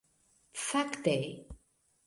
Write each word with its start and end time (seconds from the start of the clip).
Fakte. 0.69 1.17